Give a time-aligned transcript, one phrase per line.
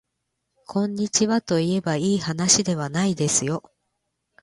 [0.65, 3.71] こんにちはといえばいいはなしではないですよ